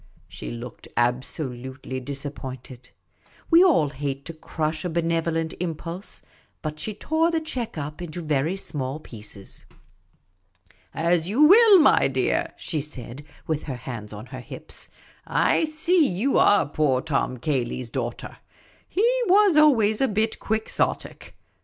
[0.27, 2.89] ''She looked absolutely disappointed;
[3.51, 6.23] we all hate to crush a benevolent impulse;
[6.63, 9.65] but she tore the cheque up into very small pieces."
[11.11, 14.89] As you will, my dear," she said, with her hands on her hips;
[15.27, 18.37] "I see you are poor Tom Cayley's daughter.
[18.89, 21.35] He was always a bit Quixotic."